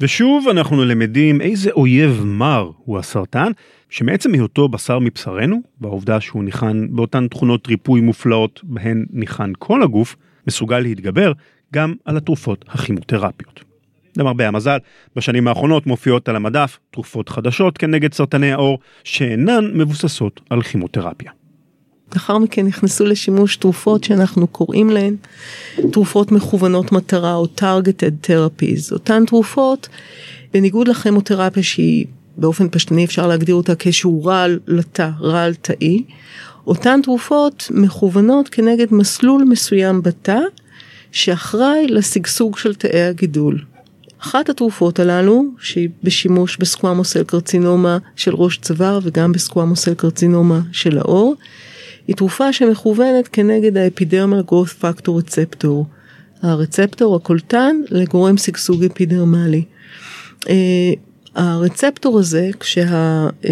[0.00, 3.52] ושוב אנחנו למדים איזה אויב מר הוא הסרטן,
[3.90, 10.16] שמעצם היותו בשר מבשרנו, והעובדה שהוא ניחן באותן תכונות ריפוי מופלאות בהן ניחן כל הגוף,
[10.46, 11.32] מסוגל להתגבר
[11.74, 13.64] גם על התרופות הכימותרפיות.
[14.16, 14.78] למרבה המזל,
[15.16, 21.39] בשנים האחרונות מופיעות על המדף תרופות חדשות כנגד סרטני העור שאינן מבוססות על כימותרפיה.
[22.14, 25.16] לאחר מכן נכנסו לשימוש תרופות שאנחנו קוראים להן
[25.92, 28.92] תרופות מכוונות מטרה או targeted therapies.
[28.92, 29.88] אותן תרופות,
[30.52, 36.04] בניגוד לכימותרפיה שהיא באופן פשטני אפשר להגדיר אותה כשהוא רעל לתא, רעל תאי,
[36.66, 40.38] אותן תרופות מכוונות כנגד מסלול מסוים בתא
[41.12, 43.58] שאחראי לשגשוג של תאי הגידול.
[44.22, 51.34] אחת התרופות הללו, שהיא בשימוש בסקוואמוסל קרצינומה של ראש צוואר וגם בסקוואמוסל קרצינומה של העור,
[52.10, 55.86] היא תרופה שמכוונת כנגד האפידרמל growth factor רצפטור,
[56.42, 59.64] הרצפטור הקולטן לגורם שגשוג אפידרמלי.
[60.40, 60.48] Uh,
[61.34, 63.46] הרצפטור הזה, כשה, uh,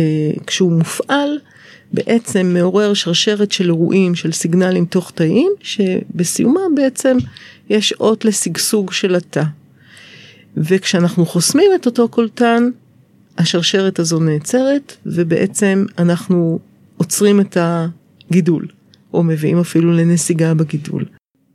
[0.46, 1.38] כשהוא מופעל,
[1.92, 7.16] בעצם מעורר שרשרת של אירועים, של סיגנלים תוך תאים, שבסיומם בעצם
[7.70, 9.44] יש אות לשגשוג של התא.
[10.56, 12.70] וכשאנחנו חוסמים את אותו קולטן,
[13.38, 16.58] השרשרת הזו נעצרת, ובעצם אנחנו
[16.96, 17.56] עוצרים את
[18.30, 18.66] הגידול,
[19.14, 21.04] או מביאים אפילו לנסיגה בגידול.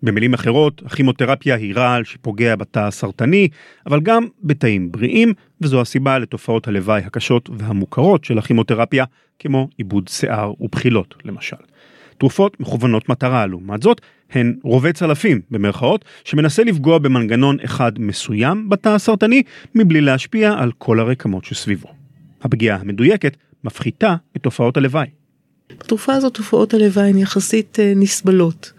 [0.03, 3.47] במילים אחרות, הכימותרפיה היא רעל שפוגע בתא הסרטני,
[3.86, 9.05] אבל גם בתאים בריאים, וזו הסיבה לתופעות הלוואי הקשות והמוכרות של הכימותרפיה,
[9.39, 11.55] כמו עיבוד שיער ובחילות למשל.
[12.17, 18.89] תרופות מכוונות מטרה, לעומת זאת, הן רובי צלפים, במרכאות, שמנסה לפגוע במנגנון אחד מסוים בתא
[18.89, 19.43] הסרטני,
[19.75, 21.89] מבלי להשפיע על כל הרקמות שסביבו.
[22.41, 25.07] הפגיעה המדויקת מפחיתה את תופעות הלוואי.
[25.79, 28.71] בתרופה הזאת תופעות הלוואי הן יחסית אה, נסבלות.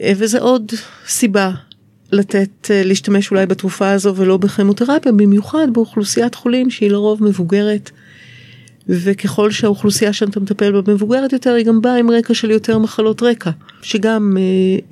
[0.00, 0.72] אה, וזה עוד
[1.06, 1.50] סיבה
[2.12, 7.90] לתת, אה, להשתמש אולי בתרופה הזו ולא בכימותרפיה, במיוחד באוכלוסיית חולים שהיא לרוב מבוגרת.
[8.88, 13.22] וככל שהאוכלוסייה שאתה מטפל בה מבוגרת יותר, היא גם באה עם רקע של יותר מחלות
[13.22, 13.50] רקע,
[13.82, 14.42] שגם אה,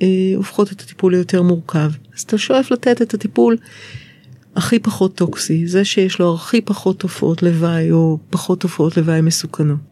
[0.03, 1.91] אה, הופכות את הטיפול ליותר מורכב.
[2.17, 3.57] אז אתה שואף לתת את הטיפול
[4.57, 9.92] הכי פחות טוקסי, זה שיש לו הכי פחות תופעות לוואי או פחות תופעות לוואי מסוכנות.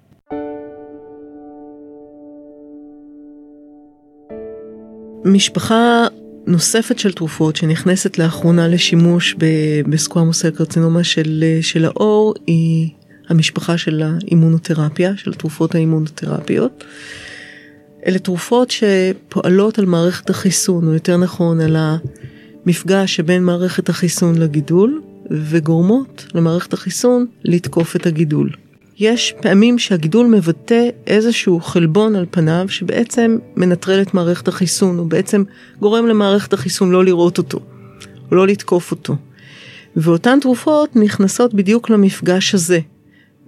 [5.24, 6.06] משפחה
[6.46, 9.36] נוספת של תרופות שנכנסת לאחרונה לשימוש
[9.88, 12.90] בסקואמוסל קרצינומה של, של העור היא
[13.28, 16.84] המשפחה של האימונותרפיה, של התרופות האימונותרפיות.
[18.06, 21.76] אלה תרופות שפועלות על מערכת החיסון, או יותר נכון על
[22.66, 28.50] המפגש שבין מערכת החיסון לגידול, וגורמות למערכת החיסון לתקוף את הגידול.
[29.00, 35.42] יש פעמים שהגידול מבטא איזשהו חלבון על פניו שבעצם מנטרל את מערכת החיסון, הוא בעצם
[35.80, 37.60] גורם למערכת החיסון לא לראות אותו,
[38.30, 39.16] או לא לתקוף אותו.
[39.96, 42.80] ואותן תרופות נכנסות בדיוק למפגש הזה,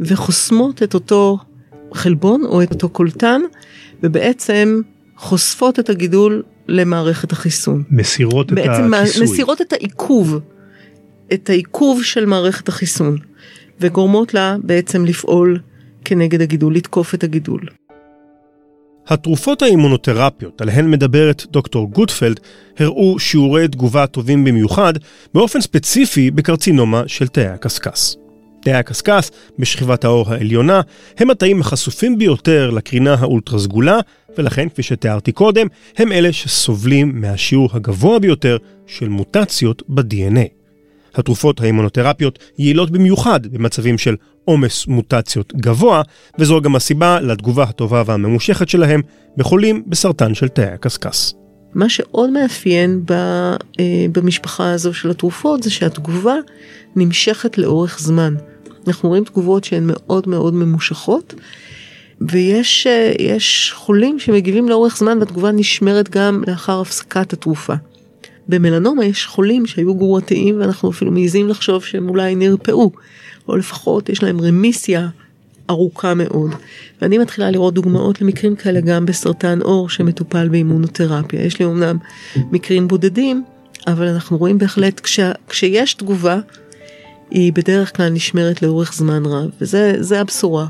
[0.01, 1.39] וחוסמות את אותו
[1.95, 3.41] חלבון או את אותו קולטן,
[4.03, 4.81] ובעצם
[5.17, 7.83] חושפות את הגידול למערכת החיסון.
[7.91, 9.23] מסירות את בעצם הכיסוי.
[9.25, 10.41] מסירות את העיכוב,
[11.33, 13.19] את העיכוב של מערכת החיסון,
[13.81, 15.59] וגורמות לה בעצם לפעול
[16.05, 17.61] כנגד הגידול, לתקוף את הגידול.
[19.09, 22.41] התרופות האימונותרפיות עליהן מדברת דוקטור גוטפלד
[22.79, 24.93] הראו שיעורי תגובה טובים במיוחד
[25.35, 28.15] באופן ספציפי בקרצינומה של תאי הקשקש.
[28.63, 30.81] תאי הקשקש בשכבת העור העליונה
[31.19, 33.99] הם התאים החשופים ביותר לקרינה האולטרה סגולה
[34.39, 38.57] ולכן כפי שתיארתי קודם הם אלה שסובלים מהשיעור הגבוה ביותר
[38.87, 40.62] של מוטציות ב-DNA.
[41.15, 46.03] התרופות האימונותרפיות יעילות במיוחד במצבים של עומס מוטציות גבוה,
[46.39, 49.01] וזו גם הסיבה לתגובה הטובה והממושכת שלהם
[49.37, 51.33] בחולים בסרטן של תאי הקשקש.
[51.75, 56.35] מה שעוד מאפיין ב, אה, במשפחה הזו של התרופות זה שהתגובה
[56.97, 58.35] נמשכת לאורך זמן.
[58.87, 61.35] אנחנו רואים תגובות שהן מאוד מאוד ממושכות,
[62.21, 63.37] ויש אה,
[63.73, 67.75] חולים שמגיבים לאורך זמן והתגובה נשמרת גם לאחר הפסקת התרופה.
[68.49, 72.91] במלנומה יש חולים שהיו גרורתיים ואנחנו אפילו מעיזים לחשוב שהם אולי נרפאו,
[73.49, 75.09] או לפחות יש להם רמיסיה
[75.71, 76.51] ארוכה מאוד.
[77.03, 81.43] ואני מתחילה לראות דוגמאות למקרים כאלה גם בסרטן עור שמטופל באימונותרפיה.
[81.43, 81.97] יש לי אמנם
[82.37, 83.45] מקרים בודדים,
[83.87, 86.39] אבל אנחנו רואים בהחלט כש, כשיש תגובה,
[87.31, 90.67] היא בדרך כלל נשמרת לאורך זמן רב, וזה הבשורה.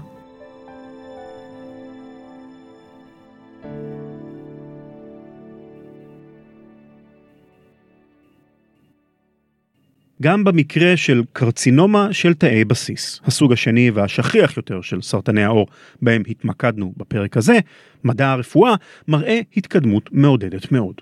[10.22, 15.66] גם במקרה של קרצינומה של תאי בסיס, הסוג השני והשכיח יותר של סרטני העור
[16.02, 17.58] בהם התמקדנו בפרק הזה,
[18.04, 18.74] מדע הרפואה
[19.08, 20.94] מראה התקדמות מעודדת מאוד.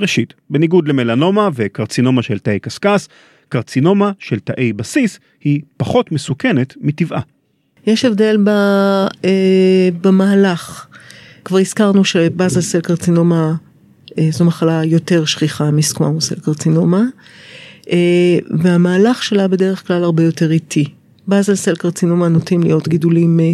[0.00, 3.08] ראשית, בניגוד למלנומה וקרצינומה של תאי קשקש,
[3.48, 7.20] קרצינומה של תאי בסיס היא פחות מסוכנת מטבעה.
[7.86, 8.48] יש הבדל ב,
[9.24, 10.86] אה, במהלך.
[11.44, 13.54] כבר הזכרנו שבאזל סל קרצינומה
[14.18, 17.02] אה, זו מחלה יותר שכיחה מסקוואמוס סל קרצינומה,
[18.50, 20.84] והמהלך שלה בדרך כלל הרבה יותר איטי.
[21.28, 23.52] באזל סל קרצינומה נוטים להיות גידולים אה,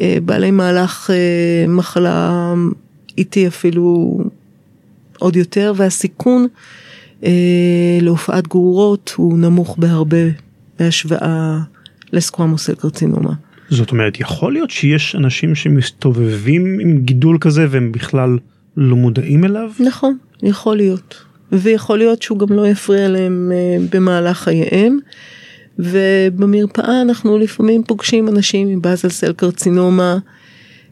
[0.00, 2.54] אה, בעלי מהלך אה, מחלה
[3.18, 4.18] איטי אפילו
[5.18, 6.46] עוד יותר, והסיכון
[7.24, 10.16] אה, להופעת גרורות הוא נמוך בהרבה
[10.78, 11.58] בהשוואה
[12.12, 13.32] לסקוואמוס קרצינומה.
[13.68, 18.38] זאת אומרת יכול להיות שיש אנשים שמסתובבים עם גידול כזה והם בכלל
[18.76, 19.70] לא מודעים אליו?
[19.80, 21.24] נכון, יכול להיות.
[21.52, 24.98] ויכול להיות שהוא גם לא יפריע להם אה, במהלך חייהם.
[25.78, 30.18] ובמרפאה אנחנו לפעמים פוגשים אנשים עם באזל סל קרצינומה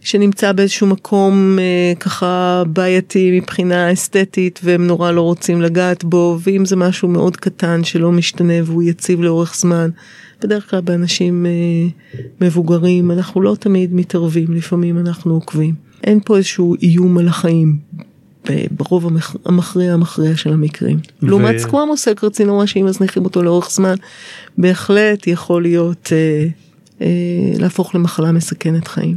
[0.00, 6.64] שנמצא באיזשהו מקום אה, ככה בעייתי מבחינה אסתטית והם נורא לא רוצים לגעת בו ואם
[6.64, 9.90] זה משהו מאוד קטן שלא משתנה והוא יציב לאורך זמן.
[10.42, 11.50] בדרך כלל באנשים אה,
[12.40, 15.74] מבוגרים אנחנו לא תמיד מתערבים לפעמים אנחנו עוקבים.
[16.04, 17.76] אין פה איזשהו איום על החיים
[18.70, 19.06] ברוב
[19.44, 20.98] המכריע המכריע של המקרים.
[21.22, 21.26] ו...
[21.26, 23.94] לעומת סקוואמוס קרצינומה שאם מזניחים אותו לאורך זמן
[24.58, 26.46] בהחלט יכול להיות אה,
[27.00, 27.06] אה,
[27.58, 29.16] להפוך למחלה מסכנת חיים.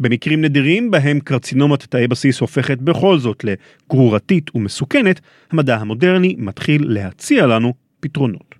[0.00, 7.46] במקרים נדירים בהם קרצינומת תאי בסיס הופכת בכל זאת לגרורתית ומסוכנת, המדע המודרני מתחיל להציע
[7.46, 8.54] לנו פתרונות.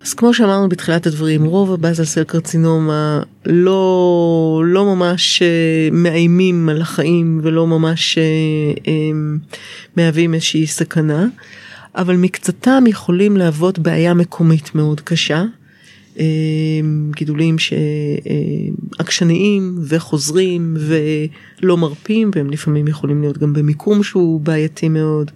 [0.00, 6.82] אז כמו שאמרנו בתחילת הדברים, רוב הבאזל סל קרצינומה לא, לא ממש אה, מאיימים על
[6.82, 8.92] החיים ולא ממש אה,
[9.96, 11.26] מהווים איזושהי סכנה,
[11.94, 15.44] אבל מקצתם יכולים להוות בעיה מקומית מאוד קשה.
[17.16, 17.56] גידולים
[18.98, 25.30] שעקשניים וחוזרים ולא מרפים והם לפעמים יכולים להיות גם במיקום שהוא בעייתי מאוד.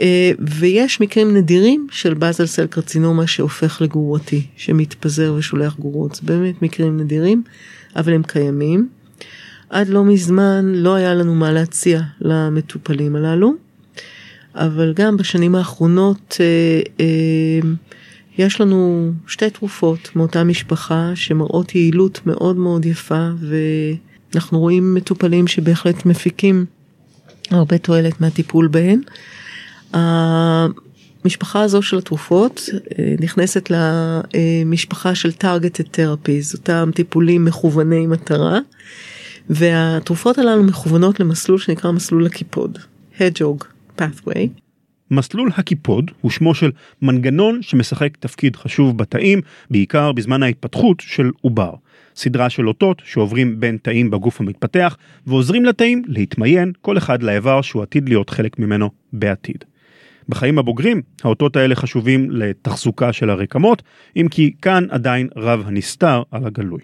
[0.00, 7.00] אה, ויש מקרים נדירים של באזל סל קרצינומה שהופך לגרורתי, שמתפזר ושולח גרורות, באמת מקרים
[7.00, 7.42] נדירים,
[7.96, 8.88] אבל הם קיימים.
[9.70, 13.54] עד לא מזמן לא היה לנו מה להציע למטופלים הללו,
[14.54, 17.68] אבל גם בשנים האחרונות אה, אה,
[18.38, 26.06] יש לנו שתי תרופות מאותה משפחה שמראות יעילות מאוד מאוד יפה ואנחנו רואים מטופלים שבהחלט
[26.06, 26.64] מפיקים
[27.50, 29.00] הרבה תועלת מהטיפול בהן.
[29.92, 32.68] המשפחה הזו של התרופות
[32.98, 38.58] אה, נכנסת למשפחה של targeted therapies, אותם טיפולים מכווני מטרה,
[39.50, 42.78] והתרופות הללו מכוונות למסלול שנקרא מסלול הקיפוד,
[43.18, 43.64] hedgehog
[43.98, 44.48] pathway.
[45.10, 46.70] מסלול הקיפוד הוא שמו של
[47.02, 51.74] מנגנון שמשחק תפקיד חשוב בתאים, בעיקר בזמן ההתפתחות של עובר.
[52.16, 54.96] סדרה של אותות שעוברים בין תאים בגוף המתפתח
[55.26, 59.64] ועוזרים לתאים להתמיין כל אחד לאיבר שהוא עתיד להיות חלק ממנו בעתיד.
[60.28, 63.82] בחיים הבוגרים האותות האלה חשובים לתחזוקה של הרקמות,
[64.16, 66.80] אם כי כאן עדיין רב הנסתר על הגלוי.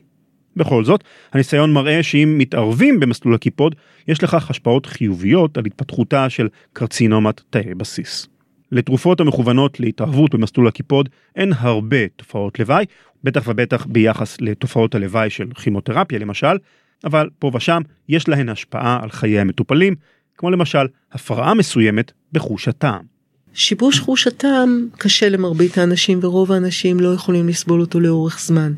[0.57, 3.75] בכל זאת, הניסיון מראה שאם מתערבים במסלול הקיפוד,
[4.09, 8.29] יש לכך השפעות חיוביות על התפתחותה של קרצינומת תאי בסיס.
[8.73, 12.85] לתרופות המכוונות להתערבות במסלול הקיפוד אין הרבה תופעות לוואי,
[13.25, 16.57] בטח ובטח ביחס לתופעות הלוואי של כימותרפיה למשל,
[17.05, 19.95] אבל פה ושם יש להן השפעה על חיי המטופלים,
[20.37, 23.12] כמו למשל הפרעה מסוימת בחוש הטעם.
[23.55, 28.73] שיבוש חוש הטעם קשה למרבית האנשים ורוב האנשים לא יכולים לסבול אותו לאורך זמן.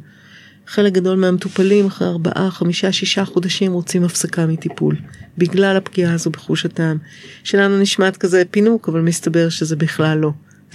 [0.67, 4.97] חלק גדול מהמטופלים אחרי ארבעה, חמישה, שישה חודשים רוצים הפסקה מטיפול,
[5.39, 6.97] בגלל הפגיעה הזו בחוש הטעם.
[7.45, 10.31] שלנו נשמעת כזה פינוק, אבל מסתבר שזה בכלל לא.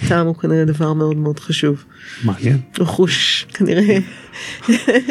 [0.08, 1.84] טעם הוא כנראה דבר מאוד מאוד חשוב.
[2.24, 2.58] מעניין.
[2.78, 3.98] הוא חוש כנראה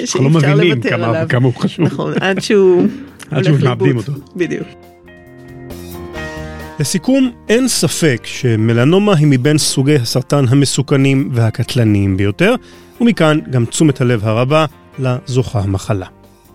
[0.06, 1.26] שאי לא אפשר לוותר עליו.
[1.30, 1.86] כמה הוא חשוב.
[1.86, 2.88] נכון, עד שהוא
[3.32, 4.14] עד שהוא מאבדים אותו.
[4.36, 4.68] בדיוק.
[6.80, 12.56] לסיכום, אין ספק שמלנומה היא מבין סוגי הסרטן המסוכנים והקטלניים ביותר,
[13.02, 14.66] ומכאן גם תשומת הלב הרבה
[15.00, 16.06] לזוכה המחלה.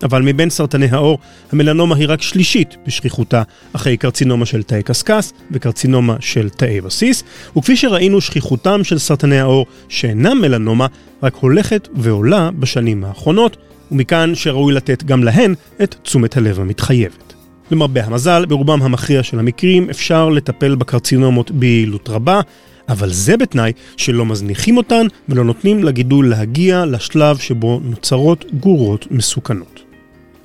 [0.02, 1.18] אבל מבין סרטני העור,
[1.52, 7.24] המלנומה היא רק שלישית בשכיחותה, אחרי קרצינומה של תאי קשקש וקרצינומה של תאי בסיס,
[7.56, 10.86] וכפי שראינו, שכיחותם של סרטני העור שאינם מלנומה
[11.22, 13.56] רק הולכת ועולה בשנים האחרונות,
[13.92, 17.33] ומכאן שראוי לתת גם להן את תשומת הלב המתחייבת.
[17.70, 22.40] למרבה המזל, ברובם המכריע של המקרים אפשר לטפל בקרצינומות ביעילות רבה,
[22.88, 29.80] אבל זה בתנאי שלא מזניחים אותן ולא נותנים לגידול להגיע לשלב שבו נוצרות גורות מסוכנות.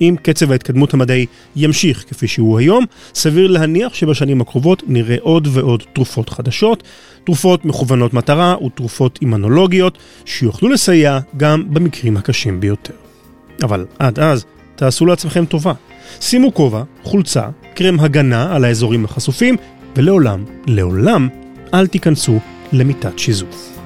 [0.00, 5.82] אם קצב ההתקדמות המדעי ימשיך כפי שהוא היום, סביר להניח שבשנים הקרובות נראה עוד ועוד
[5.92, 6.82] תרופות חדשות,
[7.24, 12.94] תרופות מכוונות מטרה ותרופות אימנולוגיות, שיוכלו לסייע גם במקרים הקשים ביותר.
[13.62, 14.44] אבל עד אז,
[14.76, 15.72] תעשו לעצמכם טובה.
[16.20, 19.56] שימו כובע, חולצה, קרם הגנה על האזורים החשופים,
[19.96, 21.28] ולעולם, לעולם,
[21.74, 22.38] אל תיכנסו
[22.72, 23.79] למיטת שיזוף.